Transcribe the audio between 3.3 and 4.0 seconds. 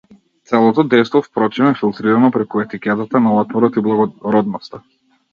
отпорот и